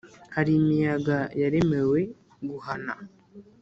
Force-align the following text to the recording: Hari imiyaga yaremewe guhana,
Hari 0.35 0.51
imiyaga 0.59 1.17
yaremewe 1.41 1.99
guhana, 2.49 2.93